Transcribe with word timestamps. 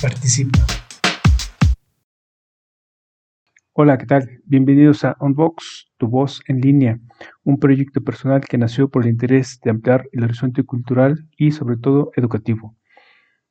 participa. 0.00 0.58
Hola, 3.72 3.98
¿qué 3.98 4.06
tal? 4.06 4.40
Bienvenidos 4.44 5.04
a 5.04 5.16
Unbox, 5.20 5.92
tu 5.98 6.08
voz 6.08 6.42
en 6.48 6.60
línea, 6.60 6.98
un 7.44 7.58
proyecto 7.58 8.02
personal 8.02 8.42
que 8.42 8.58
nació 8.58 8.88
por 8.88 9.04
el 9.04 9.10
interés 9.10 9.60
de 9.62 9.70
ampliar 9.70 10.08
el 10.12 10.24
horizonte 10.24 10.62
cultural 10.64 11.26
y 11.36 11.50
sobre 11.50 11.76
todo 11.76 12.10
educativo. 12.16 12.74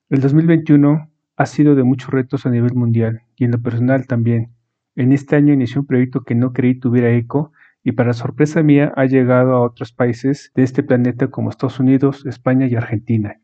El 0.10 0.22
2021 0.22 1.12
ha 1.36 1.46
sido 1.46 1.76
de 1.76 1.84
muchos 1.84 2.10
retos 2.10 2.46
a 2.46 2.50
nivel 2.50 2.74
mundial 2.74 3.22
y 3.36 3.46
en 3.46 3.52
lo 3.52 3.62
personal 3.62 4.08
también. 4.08 4.52
En 4.96 5.12
este 5.12 5.36
año 5.36 5.54
inició 5.54 5.82
un 5.82 5.88
proyecto 5.88 6.24
que 6.24 6.36
no 6.36 6.54
creí 6.54 6.80
tuviera 6.80 7.12
eco 7.12 7.52
y 7.84 7.92
para 7.92 8.14
sorpresa 8.14 8.64
mía 8.64 8.92
ha 8.96 9.06
llegado 9.06 9.54
a 9.54 9.62
otros 9.62 9.92
países 9.92 10.52
de 10.56 10.64
este 10.64 10.82
planeta 10.82 11.28
como 11.28 11.50
Estados 11.50 11.80
Unidos, 11.80 12.26
España 12.26 12.66
y 12.66 12.76
Argentina. 12.76 13.40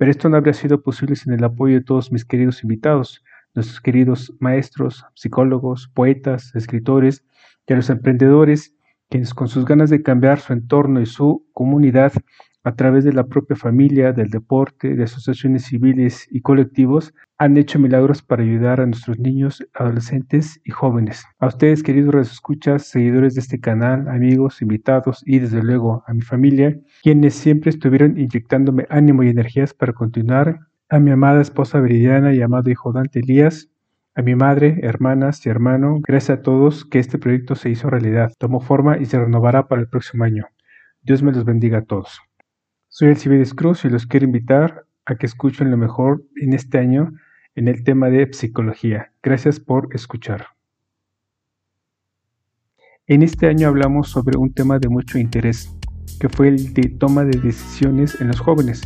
Pero 0.00 0.12
esto 0.12 0.30
no 0.30 0.38
habría 0.38 0.54
sido 0.54 0.82
posible 0.82 1.14
sin 1.14 1.34
el 1.34 1.44
apoyo 1.44 1.74
de 1.74 1.84
todos 1.84 2.10
mis 2.10 2.24
queridos 2.24 2.62
invitados, 2.62 3.22
nuestros 3.54 3.82
queridos 3.82 4.32
maestros, 4.40 5.04
psicólogos, 5.12 5.88
poetas, 5.92 6.54
escritores 6.56 7.22
y 7.66 7.74
a 7.74 7.76
los 7.76 7.90
emprendedores, 7.90 8.74
quienes 9.10 9.34
con 9.34 9.48
sus 9.48 9.66
ganas 9.66 9.90
de 9.90 10.02
cambiar 10.02 10.40
su 10.40 10.54
entorno 10.54 11.02
y 11.02 11.06
su 11.06 11.46
comunidad 11.52 12.14
a 12.62 12.74
través 12.74 13.04
de 13.04 13.12
la 13.12 13.26
propia 13.26 13.56
familia, 13.56 14.12
del 14.12 14.30
deporte, 14.30 14.94
de 14.94 15.04
asociaciones 15.04 15.64
civiles 15.64 16.26
y 16.30 16.40
colectivos, 16.42 17.14
han 17.38 17.56
hecho 17.56 17.78
milagros 17.78 18.22
para 18.22 18.42
ayudar 18.42 18.80
a 18.80 18.86
nuestros 18.86 19.18
niños, 19.18 19.66
adolescentes 19.72 20.60
y 20.64 20.70
jóvenes. 20.70 21.24
A 21.38 21.46
ustedes, 21.46 21.82
queridos 21.82 22.30
escuchas, 22.30 22.86
seguidores 22.86 23.34
de 23.34 23.40
este 23.40 23.60
canal, 23.60 24.08
amigos, 24.08 24.60
invitados 24.60 25.22
y 25.24 25.38
desde 25.38 25.62
luego 25.62 26.04
a 26.06 26.12
mi 26.12 26.20
familia, 26.20 26.78
quienes 27.02 27.34
siempre 27.34 27.70
estuvieron 27.70 28.18
inyectándome 28.18 28.86
ánimo 28.90 29.22
y 29.22 29.28
energías 29.28 29.72
para 29.72 29.92
continuar, 29.92 30.58
a 30.90 30.98
mi 30.98 31.12
amada 31.12 31.40
esposa 31.40 31.80
Viridiana 31.80 32.34
y 32.34 32.42
amado 32.42 32.68
hijo 32.68 32.92
Dante 32.92 33.20
Elías, 33.20 33.70
a 34.14 34.22
mi 34.22 34.34
madre, 34.34 34.80
hermanas 34.82 35.46
y 35.46 35.48
hermano, 35.48 36.00
gracias 36.00 36.38
a 36.38 36.42
todos 36.42 36.84
que 36.84 36.98
este 36.98 37.16
proyecto 37.16 37.54
se 37.54 37.70
hizo 37.70 37.88
realidad, 37.88 38.32
tomó 38.38 38.60
forma 38.60 38.98
y 38.98 39.06
se 39.06 39.18
renovará 39.18 39.68
para 39.68 39.80
el 39.80 39.88
próximo 39.88 40.24
año. 40.24 40.46
Dios 41.00 41.22
me 41.22 41.32
los 41.32 41.44
bendiga 41.44 41.78
a 41.78 41.84
todos. 41.84 42.20
Soy 42.92 43.10
Alcibiades 43.10 43.54
Cruz 43.54 43.84
y 43.84 43.88
los 43.88 44.04
quiero 44.04 44.26
invitar 44.26 44.84
a 45.06 45.14
que 45.14 45.24
escuchen 45.24 45.70
lo 45.70 45.76
mejor 45.76 46.24
en 46.34 46.54
este 46.54 46.78
año 46.78 47.12
en 47.54 47.68
el 47.68 47.84
tema 47.84 48.10
de 48.10 48.32
psicología. 48.32 49.12
Gracias 49.22 49.60
por 49.60 49.94
escuchar. 49.94 50.48
En 53.06 53.22
este 53.22 53.46
año 53.46 53.68
hablamos 53.68 54.08
sobre 54.08 54.36
un 54.36 54.52
tema 54.52 54.80
de 54.80 54.88
mucho 54.88 55.18
interés, 55.18 55.72
que 56.18 56.28
fue 56.28 56.48
el 56.48 56.74
de 56.74 56.88
toma 56.88 57.24
de 57.24 57.38
decisiones 57.38 58.20
en 58.20 58.26
los 58.26 58.40
jóvenes, 58.40 58.82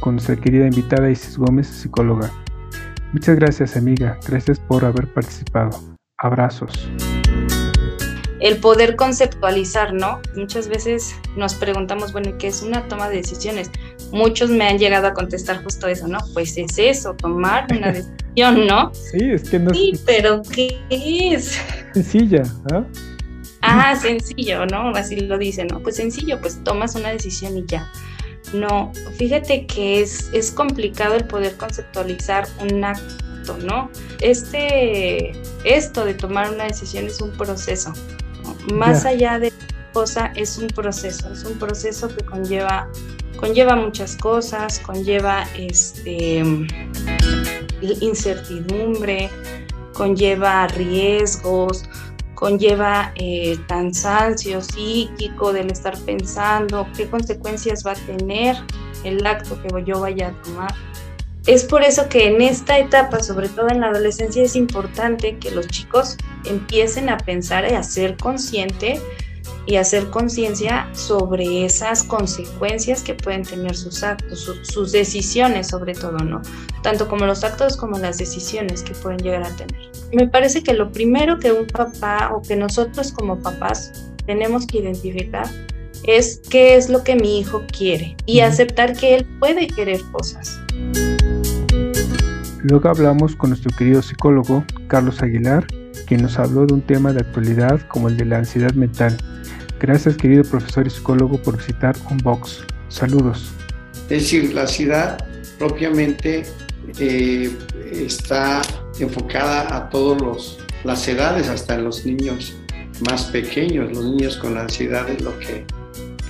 con 0.00 0.16
nuestra 0.16 0.34
querida 0.34 0.66
invitada 0.66 1.08
Isis 1.08 1.38
Gómez, 1.38 1.68
psicóloga. 1.68 2.32
Muchas 3.12 3.36
gracias 3.36 3.76
amiga, 3.76 4.18
gracias 4.26 4.58
por 4.58 4.84
haber 4.84 5.06
participado. 5.14 5.78
Abrazos 6.18 6.90
el 8.44 8.58
poder 8.58 8.94
conceptualizar, 8.94 9.94
¿no? 9.94 10.20
Muchas 10.36 10.68
veces 10.68 11.14
nos 11.34 11.54
preguntamos, 11.54 12.12
bueno, 12.12 12.36
¿qué 12.38 12.48
es 12.48 12.60
una 12.60 12.86
toma 12.88 13.08
de 13.08 13.16
decisiones? 13.16 13.70
Muchos 14.12 14.50
me 14.50 14.68
han 14.68 14.78
llegado 14.78 15.06
a 15.06 15.14
contestar 15.14 15.64
justo 15.64 15.88
eso, 15.88 16.06
¿no? 16.08 16.18
Pues 16.34 16.58
es 16.58 16.76
eso, 16.76 17.14
tomar 17.14 17.66
una 17.74 17.90
decisión, 17.92 18.66
¿no? 18.66 18.92
Sí, 18.92 19.30
es 19.30 19.48
que 19.48 19.58
no 19.58 19.72
Sí, 19.72 19.98
pero 20.04 20.42
¿qué 20.54 20.78
es? 20.90 21.58
Sencilla, 21.94 22.42
¿ah? 22.70 22.84
Ah, 23.62 23.96
sencillo, 23.96 24.66
¿no? 24.66 24.90
Así 24.90 25.16
lo 25.16 25.38
dice, 25.38 25.64
¿no? 25.64 25.80
Pues 25.80 25.96
sencillo, 25.96 26.38
pues 26.38 26.62
tomas 26.64 26.94
una 26.96 27.12
decisión 27.12 27.56
y 27.56 27.64
ya. 27.64 27.90
No, 28.52 28.92
fíjate 29.16 29.64
que 29.64 30.02
es, 30.02 30.28
es 30.34 30.50
complicado 30.50 31.14
el 31.14 31.24
poder 31.24 31.56
conceptualizar 31.56 32.46
un 32.60 32.84
acto, 32.84 33.56
¿no? 33.64 33.90
Este, 34.20 35.32
esto 35.64 36.04
de 36.04 36.12
tomar 36.12 36.52
una 36.52 36.64
decisión 36.64 37.06
es 37.06 37.22
un 37.22 37.30
proceso 37.30 37.94
más 38.72 39.04
allá 39.04 39.38
de 39.38 39.52
cosa 39.92 40.32
es 40.34 40.58
un 40.58 40.66
proceso, 40.68 41.32
es 41.32 41.44
un 41.44 41.58
proceso 41.58 42.08
que 42.08 42.24
conlleva, 42.24 42.88
conlleva 43.36 43.76
muchas 43.76 44.16
cosas, 44.16 44.80
conlleva 44.80 45.44
este, 45.56 46.42
incertidumbre, 48.00 49.30
conlleva 49.92 50.66
riesgos, 50.68 51.84
conlleva 52.34 53.12
eh, 53.14 53.56
cansancio 53.68 54.60
psíquico 54.60 55.52
del 55.52 55.70
estar 55.70 55.96
pensando 56.00 56.86
qué 56.96 57.08
consecuencias 57.08 57.86
va 57.86 57.92
a 57.92 57.94
tener 57.94 58.56
el 59.04 59.24
acto 59.26 59.56
que 59.62 59.84
yo 59.84 60.00
vaya 60.00 60.28
a 60.28 60.42
tomar. 60.42 60.74
Es 61.46 61.64
por 61.64 61.82
eso 61.82 62.08
que 62.08 62.28
en 62.28 62.40
esta 62.40 62.78
etapa, 62.78 63.22
sobre 63.22 63.50
todo 63.50 63.68
en 63.68 63.82
la 63.82 63.88
adolescencia, 63.88 64.42
es 64.42 64.56
importante 64.56 65.36
que 65.36 65.50
los 65.50 65.66
chicos 65.68 66.16
empiecen 66.46 67.10
a 67.10 67.18
pensar 67.18 67.70
y 67.70 67.74
a 67.74 67.82
ser 67.82 68.16
consciente 68.16 68.98
y 69.66 69.76
hacer 69.76 70.08
conciencia 70.08 70.88
sobre 70.94 71.66
esas 71.66 72.02
consecuencias 72.02 73.02
que 73.02 73.14
pueden 73.14 73.42
tener 73.42 73.76
sus 73.76 74.02
actos, 74.02 74.50
sus 74.62 74.92
decisiones 74.92 75.68
sobre 75.68 75.92
todo, 75.92 76.18
¿no? 76.18 76.40
Tanto 76.82 77.08
como 77.08 77.26
los 77.26 77.44
actos 77.44 77.76
como 77.76 77.98
las 77.98 78.16
decisiones 78.16 78.82
que 78.82 78.94
pueden 78.94 79.18
llegar 79.18 79.42
a 79.42 79.56
tener. 79.56 79.90
Me 80.12 80.26
parece 80.26 80.62
que 80.62 80.72
lo 80.72 80.92
primero 80.92 81.38
que 81.38 81.52
un 81.52 81.66
papá 81.66 82.30
o 82.34 82.40
que 82.40 82.56
nosotros 82.56 83.12
como 83.12 83.38
papás 83.38 83.92
tenemos 84.26 84.66
que 84.66 84.78
identificar 84.78 85.46
es 86.04 86.40
qué 86.50 86.76
es 86.76 86.88
lo 86.88 87.04
que 87.04 87.16
mi 87.16 87.38
hijo 87.38 87.62
quiere 87.76 88.16
y 88.24 88.40
aceptar 88.40 88.96
que 88.96 89.14
él 89.14 89.26
puede 89.38 89.66
querer 89.66 90.00
cosas. 90.12 90.63
Luego 92.64 92.88
hablamos 92.88 93.36
con 93.36 93.50
nuestro 93.50 93.76
querido 93.76 94.00
psicólogo 94.00 94.64
Carlos 94.88 95.22
Aguilar, 95.22 95.66
quien 96.06 96.22
nos 96.22 96.38
habló 96.38 96.64
de 96.64 96.72
un 96.72 96.80
tema 96.80 97.12
de 97.12 97.20
actualidad 97.20 97.78
como 97.88 98.08
el 98.08 98.16
de 98.16 98.24
la 98.24 98.38
ansiedad 98.38 98.72
mental. 98.72 99.18
Gracias 99.78 100.16
querido 100.16 100.44
profesor 100.44 100.86
y 100.86 100.90
psicólogo 100.90 101.36
por 101.42 101.58
visitar 101.58 101.94
Unbox. 102.10 102.64
Saludos. 102.88 103.52
Es 104.04 104.22
decir, 104.22 104.54
la 104.54 104.62
ansiedad 104.62 105.18
propiamente 105.58 106.44
eh, 106.98 107.54
está 107.92 108.62
enfocada 108.98 109.76
a 109.76 109.90
todas 109.90 110.56
las 110.84 111.06
edades, 111.06 111.48
hasta 111.48 111.76
los 111.76 112.06
niños 112.06 112.56
más 113.06 113.24
pequeños. 113.24 113.92
Los 113.92 114.06
niños 114.06 114.38
con 114.38 114.54
la 114.54 114.62
ansiedad 114.62 115.06
es 115.10 115.20
lo 115.20 115.38
que, 115.38 115.66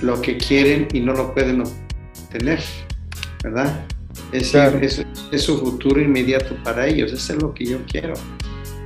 lo 0.01 0.21
que 0.21 0.35
quieren 0.35 0.89
y 0.91 0.99
no 0.99 1.13
lo 1.13 1.33
pueden 1.33 1.61
obtener, 1.61 2.59
¿verdad? 3.41 3.85
Es, 4.31 4.53
es, 4.55 5.41
su 5.41 5.57
futuro 5.59 6.01
inmediato 6.01 6.55
para 6.63 6.87
ellos, 6.87 7.11
eso 7.11 7.33
es 7.33 7.41
lo 7.41 7.53
que 7.53 7.65
yo 7.65 7.77
quiero. 7.89 8.13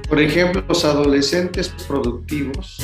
Por 0.08 0.20
ejemplo, 0.20 0.64
los 0.68 0.86
adolescentes 0.86 1.70
productivos, 1.88 2.80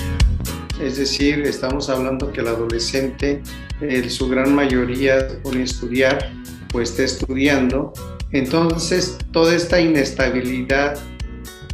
es 0.82 0.98
decir, 0.98 1.42
estamos 1.42 1.90
hablando 1.90 2.32
que 2.32 2.42
el 2.42 2.48
adolescente, 2.48 3.42
en 3.82 4.10
su 4.10 4.30
gran 4.30 4.54
mayoría 4.54 5.28
pone 5.44 5.64
estudiar 5.64 6.32
o 6.74 6.82
está 6.82 7.04
estudiando, 7.04 7.94
entonces 8.32 9.18
toda 9.32 9.56
esta 9.56 9.80
inestabilidad 9.80 11.00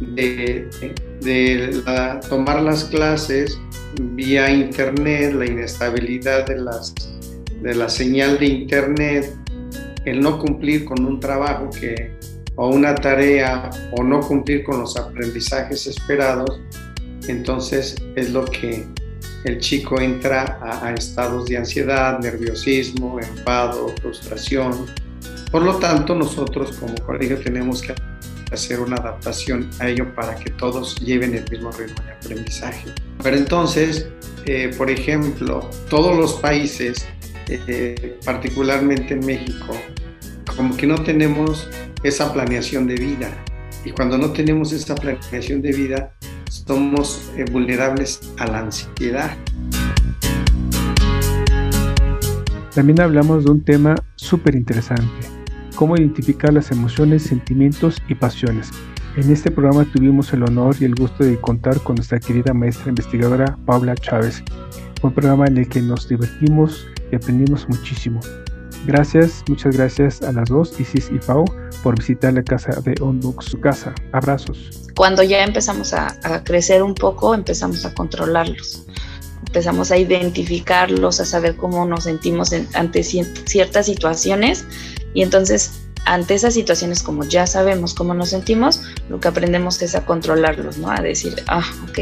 de, 0.00 0.68
de 1.20 1.82
tomar 2.28 2.62
las 2.62 2.84
clases 2.84 3.58
vía 4.00 4.50
internet, 4.50 5.34
la 5.34 5.46
inestabilidad 5.46 6.46
de, 6.46 6.58
las, 6.58 6.94
de 7.62 7.74
la 7.74 7.88
señal 7.88 8.38
de 8.38 8.46
internet, 8.46 9.36
el 10.04 10.20
no 10.20 10.38
cumplir 10.38 10.84
con 10.84 11.04
un 11.04 11.20
trabajo 11.20 11.70
que, 11.70 12.12
o 12.56 12.68
una 12.68 12.94
tarea 12.94 13.70
o 13.92 14.02
no 14.02 14.20
cumplir 14.20 14.64
con 14.64 14.80
los 14.80 14.96
aprendizajes 14.96 15.86
esperados, 15.86 16.60
entonces 17.28 17.96
es 18.16 18.30
lo 18.30 18.44
que 18.44 18.86
el 19.44 19.58
chico 19.58 20.00
entra 20.00 20.58
a, 20.62 20.92
estados 20.94 21.46
de 21.46 21.56
ansiedad, 21.56 22.18
nerviosismo, 22.20 23.18
enfado, 23.18 23.88
frustración. 24.00 24.86
Por 25.50 25.62
lo 25.62 25.76
tanto, 25.76 26.14
nosotros 26.14 26.76
como 26.78 26.94
colegio 27.04 27.38
tenemos 27.38 27.82
que 27.82 27.94
hacer 28.52 28.80
una 28.80 28.96
adaptación 28.96 29.68
a 29.80 29.88
ello 29.88 30.14
para 30.14 30.36
que 30.36 30.50
todos 30.50 30.96
lleven 31.00 31.34
el 31.34 31.48
mismo 31.50 31.72
ritmo 31.72 32.02
de 32.04 32.12
aprendizaje. 32.12 32.88
Pero 33.22 33.36
entonces, 33.36 34.06
eh, 34.46 34.72
por 34.76 34.90
ejemplo, 34.90 35.68
todos 35.88 36.16
los 36.16 36.34
países 36.34 37.06
eh, 37.48 38.18
particularmente 38.24 39.14
en 39.14 39.26
México, 39.26 39.76
como 40.56 40.76
que 40.76 40.86
no 40.86 40.96
tenemos 41.02 41.68
esa 42.02 42.32
planeación 42.32 42.86
de 42.86 42.94
vida. 42.94 43.30
Y 43.84 43.90
cuando 43.90 44.16
no 44.18 44.30
tenemos 44.32 44.72
esa 44.72 44.94
planeación 44.94 45.62
de 45.62 45.72
vida, 45.72 46.14
somos 46.48 47.30
eh, 47.36 47.44
vulnerables 47.50 48.20
a 48.38 48.46
la 48.46 48.60
ansiedad. 48.60 49.36
También 52.74 53.00
hablamos 53.00 53.44
de 53.44 53.50
un 53.50 53.62
tema 53.62 53.94
súper 54.16 54.54
interesante, 54.54 55.26
cómo 55.74 55.96
identificar 55.96 56.54
las 56.54 56.70
emociones, 56.70 57.22
sentimientos 57.22 57.98
y 58.08 58.14
pasiones. 58.14 58.70
En 59.14 59.30
este 59.30 59.50
programa 59.50 59.84
tuvimos 59.84 60.32
el 60.32 60.42
honor 60.42 60.74
y 60.80 60.86
el 60.86 60.94
gusto 60.94 61.22
de 61.22 61.38
contar 61.38 61.80
con 61.80 61.96
nuestra 61.96 62.18
querida 62.18 62.54
maestra 62.54 62.88
investigadora 62.88 63.58
Paula 63.66 63.94
Chávez. 63.94 64.42
Un 65.02 65.12
programa 65.12 65.46
en 65.46 65.58
el 65.58 65.68
que 65.68 65.80
nos 65.80 66.08
divertimos 66.08 66.86
y 67.10 67.16
aprendimos 67.16 67.68
muchísimo. 67.68 68.20
Gracias, 68.86 69.42
muchas 69.48 69.76
gracias 69.76 70.22
a 70.22 70.32
las 70.32 70.48
dos, 70.48 70.78
Isis 70.80 71.10
y 71.12 71.18
Pau, 71.18 71.44
por 71.82 71.98
visitar 71.98 72.32
la 72.32 72.42
casa 72.42 72.80
de 72.80 72.94
Onbox, 73.00 73.46
su 73.46 73.60
casa. 73.60 73.94
Abrazos. 74.12 74.88
Cuando 74.96 75.22
ya 75.22 75.44
empezamos 75.44 75.92
a, 75.92 76.16
a 76.22 76.42
crecer 76.44 76.82
un 76.82 76.94
poco, 76.94 77.34
empezamos 77.34 77.84
a 77.84 77.94
controlarlos 77.94 78.86
empezamos 79.52 79.90
a 79.90 79.98
identificarlos, 79.98 81.20
a 81.20 81.26
saber 81.26 81.56
cómo 81.56 81.84
nos 81.84 82.04
sentimos 82.04 82.52
ante 82.72 83.02
ciertas 83.02 83.84
situaciones 83.84 84.64
y 85.12 85.22
entonces 85.22 85.82
ante 86.06 86.34
esas 86.34 86.54
situaciones 86.54 87.02
como 87.02 87.24
ya 87.24 87.46
sabemos 87.46 87.92
cómo 87.94 88.14
nos 88.14 88.30
sentimos, 88.30 88.80
lo 89.10 89.20
que 89.20 89.28
aprendemos 89.28 89.80
es 89.82 89.94
a 89.94 90.06
controlarlos, 90.06 90.78
¿no? 90.78 90.90
A 90.90 91.02
decir, 91.02 91.34
ah, 91.48 91.64
ok, 91.88 91.98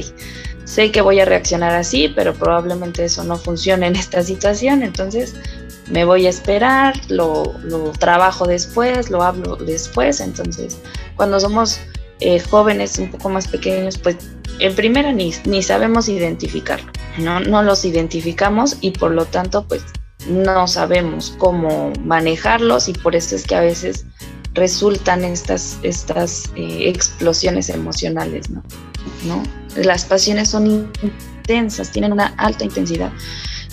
sé 0.71 0.93
que 0.93 1.01
voy 1.01 1.19
a 1.19 1.25
reaccionar 1.25 1.75
así, 1.75 2.13
pero 2.15 2.33
probablemente 2.33 3.05
eso 3.05 3.25
no 3.25 3.37
funcione 3.37 3.89
en 3.89 3.97
esta 3.97 4.23
situación, 4.23 4.85
entonces 4.85 5.35
me 5.91 6.05
voy 6.05 6.27
a 6.27 6.31
esperar, 6.31 6.95
lo, 7.09 7.55
lo 7.65 7.91
trabajo 7.91 8.47
después, 8.47 9.11
lo 9.11 9.25
hablo 9.25 9.57
después, 9.57 10.21
entonces 10.21 10.79
cuando 11.17 11.41
somos 11.41 11.81
eh, 12.21 12.39
jóvenes 12.39 13.01
un 13.01 13.11
poco 13.11 13.31
más 13.31 13.49
pequeños, 13.49 13.99
pues 13.99 14.17
en 14.61 14.77
primera 14.77 15.11
ni, 15.11 15.35
ni 15.45 15.61
sabemos 15.61 16.09
identificarlo, 16.09 16.93
¿no? 17.19 17.41
no 17.41 17.65
los 17.65 17.85
identificamos 17.85 18.77
y 18.81 18.93
por 18.93 19.11
lo 19.11 19.25
tanto 19.25 19.67
pues 19.67 19.83
no 20.29 20.69
sabemos 20.69 21.35
cómo 21.39 21.93
manejarlos 22.05 22.89
y 22.89 22.93
por 22.93 23.17
eso 23.17 23.35
es 23.35 23.45
que 23.45 23.57
a 23.57 23.61
veces 23.61 24.07
resultan 24.55 25.25
estas, 25.25 25.79
estas 25.83 26.45
eh, 26.55 26.89
explosiones 26.89 27.71
emocionales, 27.71 28.51
¿no? 28.51 28.63
¿No? 29.25 29.43
Las 29.77 30.05
pasiones 30.05 30.49
son 30.49 30.91
intensas, 31.03 31.91
tienen 31.91 32.13
una 32.13 32.35
alta 32.37 32.65
intensidad 32.65 33.13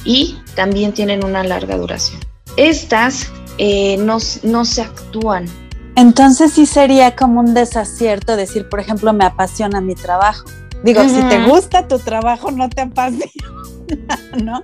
y 0.05 0.37
también 0.55 0.93
tienen 0.93 1.23
una 1.23 1.43
larga 1.43 1.77
duración. 1.77 2.19
Estas 2.55 3.31
eh, 3.57 3.97
no, 3.97 4.17
no 4.43 4.65
se 4.65 4.81
actúan 4.81 5.47
entonces 5.97 6.53
sí 6.53 6.67
sería 6.67 7.15
como 7.15 7.39
un 7.39 7.55
desacierto 7.55 8.35
decir, 8.35 8.69
por 8.69 8.79
ejemplo, 8.79 9.11
me 9.13 9.25
apasiona 9.25 9.81
mi 9.81 9.95
trabajo. 9.95 10.45
Digo, 10.83 11.01
si 11.09 11.19
te 11.23 11.43
gusta 11.43 11.87
tu 11.87 11.97
trabajo, 11.97 12.51
no 12.51 12.69
te 12.69 12.81
apasiona, 12.81 13.31
¿no? 14.43 14.61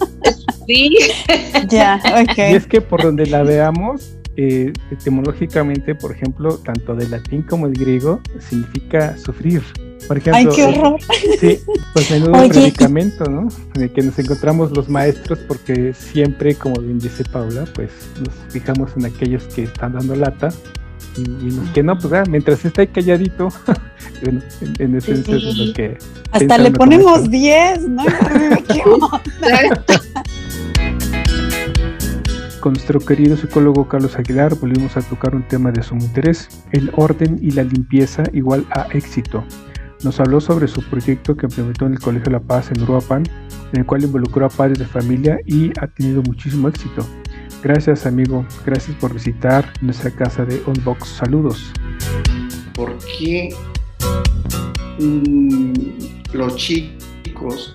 Sí. 0.68 0.96
ya, 1.70 2.00
ok. 2.06 2.38
Y 2.38 2.56
es 2.56 2.68
que 2.68 2.82
por 2.82 3.02
donde 3.02 3.26
la 3.26 3.42
veamos, 3.42 4.16
eh, 4.38 4.72
etimológicamente, 4.92 5.96
por 5.96 6.12
ejemplo, 6.12 6.60
tanto 6.60 6.94
del 6.94 7.10
latín 7.10 7.42
como 7.42 7.68
del 7.68 7.80
griego, 7.80 8.22
significa 8.38 9.18
sufrir. 9.18 9.64
Por 10.08 10.18
ejemplo, 10.18 10.52
Ay, 10.52 10.56
qué 10.56 10.64
horror. 10.64 11.00
sí, 11.40 11.60
pues 11.94 12.12
menudo 12.12 12.44
un 12.44 12.50
predicamento, 12.50 13.26
¿no? 13.26 13.48
En 13.76 13.82
el 13.84 13.92
que 13.92 14.02
nos 14.02 14.18
encontramos 14.20 14.72
los 14.72 14.90
maestros, 14.90 15.40
porque 15.48 15.94
siempre, 15.94 16.56
como 16.56 16.82
bien 16.82 17.00
dice 17.00 17.24
Paula, 17.24 17.66
pues 17.74 17.92
nos 18.20 18.34
fijamos 18.52 18.92
en 18.98 19.06
aquellos 19.06 19.44
que 19.46 19.64
están 19.64 19.94
dando 19.94 20.16
lata 20.16 20.50
y, 21.18 21.52
que 21.74 21.84
no, 21.84 21.98
pues 21.98 22.14
ah, 22.14 22.24
mientras 22.28 22.64
está 22.66 22.82
ahí 22.82 22.88
calladito, 22.88 23.50
bueno, 24.24 24.42
en, 24.80 24.96
ese 24.96 25.14
es 25.14 25.28
lo 25.58 25.74
que... 25.74 25.98
Hasta 26.32 26.58
le 26.58 26.72
ponemos 26.72 27.30
10, 27.30 27.90
¿no? 27.90 28.04
Con 32.60 32.74
nuestro 32.74 33.00
querido 33.02 33.36
psicólogo 33.36 33.88
Carlos 33.90 34.16
Aguilar 34.16 34.56
volvimos 34.56 34.96
a 34.96 35.02
tocar 35.02 35.36
un 35.36 35.46
tema 35.48 35.72
de 35.72 35.84
sumo 35.84 36.06
interés, 36.06 36.48
el 36.72 36.92
orden 36.96 37.38
y 37.42 37.52
la 37.52 37.64
limpieza 37.64 38.24
igual 38.32 38.66
a 38.72 38.88
éxito. 38.94 39.44
Nos 40.04 40.20
habló 40.20 40.42
sobre 40.42 40.68
su 40.68 40.82
proyecto 40.84 41.38
que 41.38 41.46
implementó 41.46 41.86
en 41.86 41.94
el 41.94 42.00
Colegio 42.00 42.30
La 42.30 42.42
Paz 42.42 42.72
en 42.72 42.82
Uruapan, 42.82 43.24
en 43.72 43.80
el 43.80 43.86
cual 43.86 44.04
involucró 44.04 44.46
a 44.46 44.50
padres 44.50 44.78
de 44.78 44.86
familia 44.86 45.40
y 45.46 45.72
ha 45.80 45.88
tenido 45.88 46.22
muchísimo 46.24 46.68
éxito. 46.68 47.08
Gracias 47.64 48.06
amigo, 48.06 48.46
gracias 48.66 48.98
por 48.98 49.14
visitar 49.14 49.72
nuestra 49.82 50.12
casa 50.12 50.44
de 50.44 50.62
Unbox. 50.68 51.08
Saludos. 51.08 51.72
¿Por 52.74 52.98
qué 53.18 53.56
mm, 55.00 55.72
los 56.34 56.58
chicos 56.58 57.72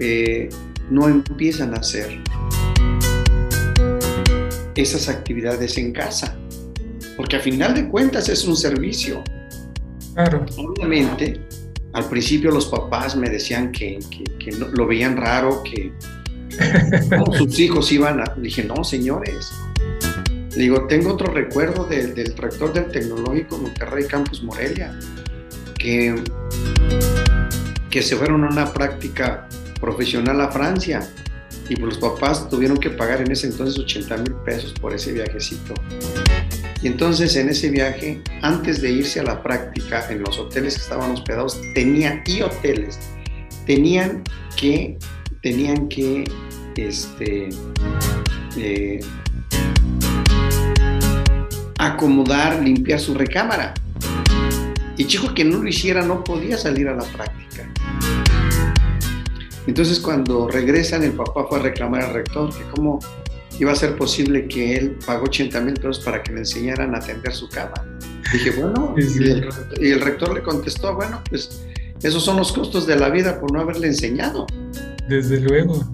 eh, 0.00 0.48
no 0.90 1.08
empiezan 1.08 1.74
a 1.74 1.76
hacer 1.76 2.20
esas 4.74 5.08
actividades 5.08 5.78
en 5.78 5.92
casa? 5.92 6.36
Porque 7.16 7.36
a 7.36 7.40
final 7.40 7.76
de 7.76 7.88
cuentas 7.88 8.28
es 8.28 8.44
un 8.44 8.56
servicio. 8.56 9.22
Claro. 10.14 10.46
Obviamente, 10.56 11.40
al 11.92 12.08
principio 12.08 12.50
los 12.50 12.66
papás 12.66 13.16
me 13.16 13.28
decían 13.28 13.72
que, 13.72 13.98
lo 14.72 14.86
veían 14.86 15.16
raro, 15.16 15.62
que 15.62 15.92
sus 17.38 17.58
hijos 17.58 17.90
iban 17.92 18.20
a... 18.20 18.34
Dije, 18.36 18.64
no, 18.64 18.82
señores. 18.84 19.52
Le 20.56 20.62
digo, 20.62 20.86
tengo 20.86 21.14
otro 21.14 21.32
recuerdo 21.32 21.84
del 21.84 22.14
rector 22.36 22.72
del 22.72 22.90
Tecnológico 22.90 23.58
Monterrey 23.58 24.06
Campus 24.06 24.42
Morelia, 24.42 24.98
que, 25.78 26.14
que 27.90 28.02
se 28.02 28.16
fueron 28.16 28.44
a 28.44 28.48
una 28.48 28.72
práctica 28.72 29.48
profesional 29.80 30.40
a 30.40 30.50
Francia 30.50 31.00
y 31.68 31.76
pues 31.76 31.94
los 31.94 31.98
papás 31.98 32.48
tuvieron 32.48 32.76
que 32.76 32.90
pagar 32.90 33.20
en 33.20 33.32
ese 33.32 33.46
entonces 33.46 33.78
80 33.78 34.16
mil 34.18 34.34
pesos 34.44 34.72
por 34.74 34.94
ese 34.94 35.12
viajecito. 35.12 35.74
Y 36.82 36.88
entonces 36.88 37.36
en 37.36 37.48
ese 37.48 37.70
viaje, 37.70 38.20
antes 38.42 38.82
de 38.82 38.90
irse 38.90 39.20
a 39.20 39.22
la 39.22 39.42
práctica 39.42 40.06
en 40.10 40.20
los 40.20 40.38
hoteles 40.38 40.74
que 40.76 40.82
estaban 40.82 41.12
hospedados, 41.12 41.60
tenía 41.74 42.22
y 42.26 42.42
hoteles, 42.42 42.98
tenían 43.66 44.22
que 44.56 44.98
tenían 45.44 45.88
que 45.88 46.24
este, 46.74 47.50
eh, 48.56 49.00
acomodar, 51.78 52.62
limpiar 52.62 52.98
su 52.98 53.12
recámara. 53.12 53.74
Y 54.96 55.06
chico 55.06 55.34
que 55.34 55.44
no 55.44 55.58
lo 55.58 55.68
hiciera 55.68 56.02
no 56.02 56.24
podía 56.24 56.56
salir 56.56 56.88
a 56.88 56.94
la 56.94 57.04
práctica. 57.04 57.68
Entonces 59.66 60.00
cuando 60.00 60.48
regresan 60.48 61.02
el 61.02 61.12
papá 61.12 61.46
fue 61.48 61.58
a 61.58 61.62
reclamar 61.62 62.02
al 62.02 62.14
rector 62.14 62.54
que 62.56 62.64
cómo 62.74 63.00
iba 63.58 63.72
a 63.72 63.76
ser 63.76 63.96
posible 63.96 64.48
que 64.48 64.76
él 64.76 64.98
pagó 65.06 65.24
80 65.24 65.60
mil 65.60 65.74
pesos 65.74 66.00
para 66.00 66.22
que 66.22 66.32
le 66.32 66.40
enseñaran 66.40 66.94
a 66.94 66.98
atender 66.98 67.32
su 67.32 67.48
cama. 67.48 67.74
Dije, 68.32 68.50
bueno, 68.50 68.94
y 69.80 69.90
el 69.90 70.00
rector 70.00 70.34
le 70.34 70.42
contestó, 70.42 70.94
bueno, 70.94 71.22
pues 71.28 71.62
esos 72.02 72.24
son 72.24 72.36
los 72.36 72.52
costos 72.52 72.86
de 72.86 72.96
la 72.96 73.08
vida 73.08 73.40
por 73.40 73.52
no 73.52 73.60
haberle 73.60 73.88
enseñado. 73.88 74.46
Desde 75.08 75.40
luego. 75.40 75.84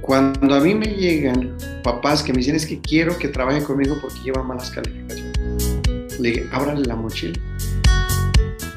Cuando 0.00 0.54
a 0.54 0.60
mí 0.60 0.74
me 0.74 0.86
llegan 0.86 1.56
papás 1.82 2.22
que 2.22 2.32
me 2.32 2.38
dicen 2.38 2.56
es 2.56 2.66
que 2.66 2.80
quiero 2.80 3.16
que 3.16 3.28
trabaje 3.28 3.62
conmigo 3.62 3.98
porque 4.00 4.18
lleva 4.24 4.42
malas 4.42 4.70
calificaciones, 4.70 6.18
le 6.18 6.30
digo, 6.30 6.46
ábrale 6.52 6.84
la 6.84 6.96
mochila 6.96 7.38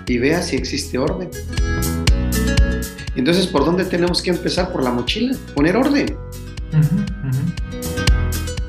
y 0.07 0.17
vea 0.17 0.41
si 0.41 0.55
existe 0.55 0.97
orden. 0.97 1.29
Entonces, 3.15 3.47
¿por 3.47 3.65
dónde 3.65 3.85
tenemos 3.85 4.21
que 4.21 4.31
empezar? 4.31 4.71
Por 4.71 4.83
la 4.83 4.91
mochila, 4.91 5.35
poner 5.55 5.77
orden. 5.77 6.15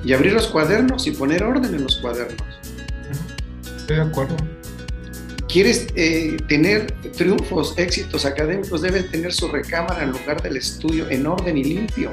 Y 0.04 0.12
abrir 0.12 0.32
los 0.32 0.48
cuadernos 0.48 1.06
y 1.06 1.12
poner 1.12 1.42
orden 1.42 1.74
en 1.74 1.82
los 1.82 1.96
cuadernos. 1.96 2.46
Estoy 3.76 3.96
de 3.96 4.02
acuerdo 4.02 4.36
quieres 5.54 5.86
eh, 5.94 6.36
tener 6.48 6.90
triunfos, 7.16 7.74
éxitos 7.78 8.24
académicos, 8.24 8.82
debes 8.82 9.08
tener 9.12 9.32
su 9.32 9.46
recámara 9.46 10.02
en 10.02 10.10
lugar 10.10 10.42
del 10.42 10.56
estudio 10.56 11.08
en 11.08 11.28
orden 11.28 11.56
y 11.56 11.62
limpio. 11.62 12.10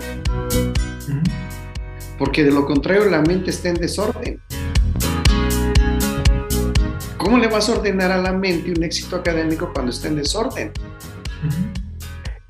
Porque 2.20 2.44
de 2.44 2.52
lo 2.52 2.68
contrario 2.68 3.06
la 3.06 3.24
mente 3.24 3.50
está 3.50 3.70
en 3.70 3.78
desorden. 3.78 4.40
¿Cómo 7.18 7.40
le 7.40 7.48
vas 7.48 7.68
a 7.68 7.72
ordenar 7.72 8.12
a 8.12 8.22
la 8.22 8.32
mente 8.32 8.70
un 8.78 8.84
éxito 8.84 9.16
académico 9.16 9.72
cuando 9.74 9.92
está 9.92 10.08
en 10.10 10.18
desorden? 10.18 10.72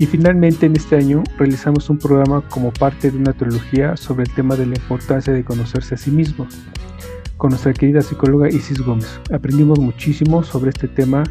Y 0.02 0.08
finalmente 0.08 0.66
en 0.66 0.76
este 0.76 0.96
año 0.96 1.24
realizamos 1.38 1.88
un 1.92 2.00
programa 2.00 2.42
como 2.50 2.74
parte 2.74 3.12
de 3.12 3.20
una 3.20 3.34
trilogía 3.34 3.96
sobre 3.96 4.24
el 4.24 4.34
tema 4.34 4.56
de 4.56 4.66
la 4.66 4.74
importancia 4.76 5.32
de 5.32 5.44
conocerse 5.44 5.94
a 5.94 5.98
sí 6.00 6.10
mismo 6.10 6.48
con 7.38 7.52
nuestra 7.52 7.72
querida 7.72 8.02
psicóloga 8.02 8.50
Isis 8.50 8.82
Gómez. 8.82 9.20
Aprendimos 9.32 9.78
muchísimo 9.78 10.42
sobre 10.42 10.72
este 10.72 10.88
tema 10.88 11.22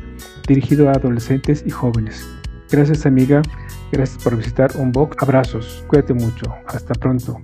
dirigido 0.47 0.89
a 0.89 0.93
adolescentes 0.93 1.65
y 1.67 1.71
jóvenes. 1.71 2.25
Gracias 2.71 3.07
amiga, 3.07 3.43
gracias 3.91 4.23
por 4.23 4.37
visitar 4.37 4.71
Unbox. 4.77 5.17
Abrazos, 5.21 5.85
cuídate 5.89 6.15
mucho, 6.15 6.55
hasta 6.69 6.95
pronto. 6.95 7.41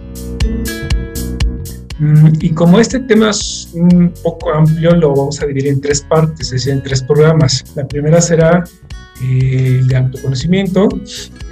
Mm, 1.98 2.28
y 2.38 2.50
como 2.50 2.78
este 2.78 3.00
tema 3.00 3.30
es 3.30 3.72
un 3.74 4.14
poco 4.22 4.52
amplio, 4.52 4.94
lo 4.94 5.08
vamos 5.12 5.42
a 5.42 5.46
dividir 5.46 5.72
en 5.72 5.80
tres 5.80 6.02
partes, 6.02 6.46
es 6.46 6.50
decir, 6.52 6.74
en 6.74 6.84
tres 6.84 7.02
programas. 7.02 7.64
La 7.74 7.84
primera 7.84 8.20
será 8.20 8.62
eh, 9.22 9.78
el 9.80 9.88
de 9.88 9.96
autoconocimiento, 9.96 10.88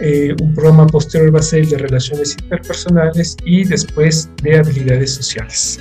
eh, 0.01 0.35
un 0.41 0.55
programa 0.55 0.87
posterior 0.87 1.35
va 1.35 1.41
a 1.41 1.43
ser 1.43 1.61
el 1.61 1.71
de 1.71 1.79
relaciones 1.79 2.37
interpersonales 2.41 3.37
y 3.45 3.65
después 3.65 4.29
de 4.43 4.59
habilidades 4.59 5.15
sociales. 5.15 5.81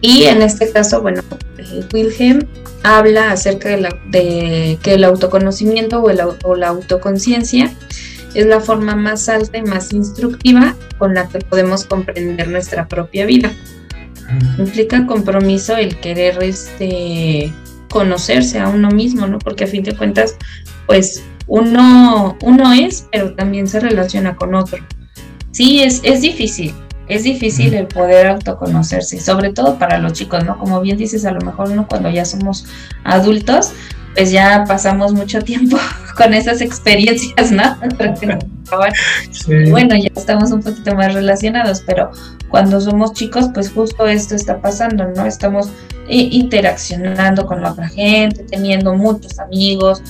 Y 0.00 0.24
en 0.24 0.42
este 0.42 0.70
caso, 0.70 1.00
bueno, 1.00 1.22
eh, 1.58 1.84
Wilhelm 1.92 2.46
habla 2.82 3.32
acerca 3.32 3.70
de, 3.70 3.80
la, 3.80 3.88
de, 4.10 4.78
que 4.82 4.94
el 4.94 5.04
autoconocimiento 5.04 6.00
o, 6.00 6.10
el, 6.10 6.20
o 6.44 6.54
la 6.54 6.68
autoconciencia 6.68 7.72
es 8.34 8.46
la 8.46 8.60
forma 8.60 8.94
más 8.94 9.28
alta 9.28 9.58
y 9.58 9.62
más 9.62 9.92
instructiva 9.92 10.76
con 10.98 11.14
la 11.14 11.28
que 11.28 11.38
podemos 11.38 11.84
comprender 11.84 12.48
nuestra 12.48 12.86
propia 12.86 13.24
vida. 13.24 13.52
Implica 14.58 15.06
compromiso 15.06 15.76
el 15.76 15.96
querer 16.00 16.42
este, 16.42 17.52
conocerse 17.96 18.58
a 18.58 18.68
uno 18.68 18.90
mismo, 18.90 19.26
¿no? 19.26 19.38
Porque 19.38 19.64
a 19.64 19.66
fin 19.66 19.82
de 19.82 19.96
cuentas, 19.96 20.36
pues 20.86 21.22
uno, 21.46 22.36
uno 22.42 22.72
es, 22.74 23.06
pero 23.10 23.34
también 23.34 23.66
se 23.66 23.80
relaciona 23.80 24.36
con 24.36 24.54
otro. 24.54 24.84
Sí, 25.50 25.82
es, 25.82 26.02
es 26.04 26.20
difícil, 26.20 26.74
es 27.08 27.24
difícil 27.24 27.74
el 27.74 27.86
poder 27.86 28.26
autoconocerse, 28.26 29.20
sobre 29.20 29.52
todo 29.52 29.78
para 29.78 29.98
los 29.98 30.12
chicos, 30.12 30.44
¿no? 30.44 30.58
Como 30.58 30.80
bien 30.80 30.96
dices, 30.96 31.24
a 31.24 31.32
lo 31.32 31.40
mejor 31.40 31.70
uno 31.70 31.86
cuando 31.88 32.10
ya 32.10 32.24
somos 32.24 32.66
adultos, 33.04 33.72
pues 34.14 34.32
ya 34.32 34.64
pasamos 34.66 35.12
mucho 35.12 35.40
tiempo 35.42 35.76
con 36.16 36.34
esas 36.34 36.60
experiencias, 36.60 37.52
¿no? 37.52 37.76
Bueno, 39.70 39.94
ya 39.94 40.08
estamos 40.16 40.50
un 40.50 40.60
poquito 40.60 40.92
más 40.96 41.14
relacionados, 41.14 41.84
pero 41.86 42.10
cuando 42.48 42.80
somos 42.80 43.12
chicos, 43.12 43.48
pues 43.54 43.70
justo 43.70 44.06
esto 44.06 44.34
está 44.34 44.60
pasando, 44.60 45.04
¿no? 45.14 45.24
Estamos 45.24 45.70
interaccionando 46.08 47.46
con 47.46 47.62
la 47.62 47.70
otra 47.70 47.88
gente, 47.88 48.42
teniendo 48.42 48.94
muchos 48.94 49.38
amigos. 49.38 50.02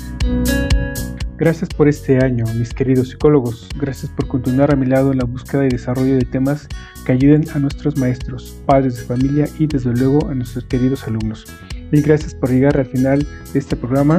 Gracias 1.38 1.68
por 1.68 1.86
este 1.86 2.24
año, 2.24 2.46
mis 2.54 2.72
queridos 2.72 3.10
psicólogos. 3.10 3.68
Gracias 3.78 4.10
por 4.10 4.26
continuar 4.26 4.72
a 4.72 4.76
mi 4.76 4.86
lado 4.86 5.12
en 5.12 5.18
la 5.18 5.26
búsqueda 5.26 5.66
y 5.66 5.68
desarrollo 5.68 6.14
de 6.14 6.24
temas 6.24 6.66
que 7.04 7.12
ayuden 7.12 7.44
a 7.54 7.58
nuestros 7.58 7.98
maestros, 7.98 8.56
padres 8.64 8.96
de 8.96 9.02
familia 9.02 9.46
y 9.58 9.66
desde 9.66 9.92
luego 9.92 10.30
a 10.30 10.34
nuestros 10.34 10.64
queridos 10.64 11.06
alumnos. 11.06 11.44
Mil 11.92 12.02
gracias 12.02 12.34
por 12.34 12.48
llegar 12.50 12.78
al 12.78 12.86
final 12.86 13.26
de 13.52 13.58
este 13.58 13.76
programa. 13.76 14.18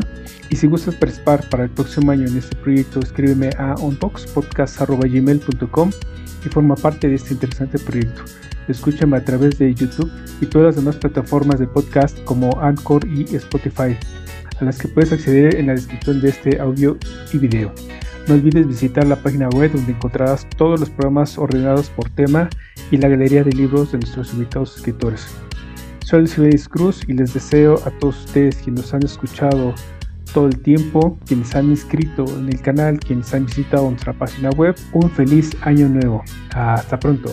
Y 0.49 0.57
si 0.57 0.67
gustas 0.67 0.93
participar 0.93 1.49
para 1.49 1.63
el 1.63 1.71
próximo 1.71 2.11
año 2.11 2.27
en 2.27 2.37
este 2.37 2.55
proyecto, 2.55 2.99
escríbeme 2.99 3.49
a 3.57 3.73
onboxpodcast.gmail.com 3.75 5.89
y 6.45 6.49
forma 6.49 6.75
parte 6.75 7.09
de 7.09 7.15
este 7.15 7.33
interesante 7.33 7.79
proyecto. 7.79 8.21
Escúchame 8.67 9.17
a 9.17 9.25
través 9.25 9.57
de 9.57 9.73
YouTube 9.73 10.11
y 10.39 10.45
todas 10.45 10.67
las 10.67 10.75
demás 10.75 10.97
plataformas 10.97 11.59
de 11.59 11.65
podcast 11.67 12.23
como 12.25 12.61
Anchor 12.61 13.07
y 13.07 13.35
Spotify, 13.35 13.97
a 14.59 14.65
las 14.65 14.77
que 14.77 14.87
puedes 14.87 15.11
acceder 15.11 15.55
en 15.55 15.67
la 15.67 15.73
descripción 15.73 16.21
de 16.21 16.29
este 16.29 16.59
audio 16.59 16.97
y 17.33 17.37
video. 17.37 17.73
No 18.27 18.35
olvides 18.35 18.67
visitar 18.67 19.07
la 19.07 19.15
página 19.15 19.47
web 19.49 19.71
donde 19.71 19.93
encontrarás 19.93 20.47
todos 20.57 20.79
los 20.79 20.89
programas 20.89 21.37
ordenados 21.37 21.89
por 21.89 22.09
tema 22.09 22.49
y 22.91 22.97
la 22.97 23.07
galería 23.07 23.43
de 23.43 23.51
libros 23.51 23.91
de 23.91 23.99
nuestros 23.99 24.33
invitados 24.33 24.75
escritores. 24.77 25.27
Soy 26.05 26.25
Luis 26.37 26.67
Cruz 26.67 27.01
y 27.07 27.13
les 27.13 27.33
deseo 27.33 27.75
a 27.85 27.91
todos 27.99 28.25
ustedes 28.25 28.57
quienes 28.57 28.83
nos 28.83 28.93
han 28.93 29.03
escuchado 29.03 29.73
todo 30.33 30.47
el 30.47 30.59
tiempo, 30.59 31.17
quienes 31.25 31.55
han 31.55 31.69
inscrito 31.69 32.25
en 32.37 32.47
el 32.49 32.61
canal, 32.61 32.99
quienes 32.99 33.33
han 33.33 33.45
visitado 33.45 33.89
nuestra 33.89 34.13
página 34.13 34.49
web, 34.51 34.75
un 34.93 35.09
feliz 35.09 35.51
año 35.61 35.87
nuevo. 35.89 36.23
Hasta 36.53 36.99
pronto. 36.99 37.31